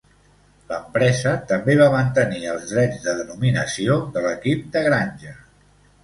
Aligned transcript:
L'empresa 0.69 1.33
també 1.49 1.73
va 1.81 1.89
mantenir 1.95 2.39
els 2.53 2.65
drets 2.71 3.05
de 3.09 3.13
denominació 3.19 3.99
de 4.15 4.23
l'equip 4.25 4.65
de 4.77 4.83
granja. 4.87 5.35